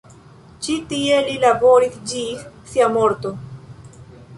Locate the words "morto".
2.99-3.39